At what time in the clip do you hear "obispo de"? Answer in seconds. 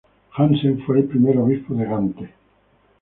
1.37-1.85